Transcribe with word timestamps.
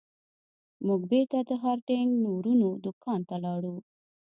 موږ 0.85 1.01
بیرته 1.11 1.37
د 1.49 1.51
هارډینګ 1.61 2.11
ورونو 2.35 2.69
دکان 2.87 3.19
ته 3.29 3.35
لاړو. 3.45 3.75